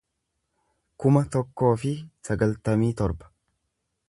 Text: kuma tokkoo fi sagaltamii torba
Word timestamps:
kuma 1.03 1.23
tokkoo 1.35 1.71
fi 1.83 1.93
sagaltamii 2.31 2.93
torba 3.05 3.35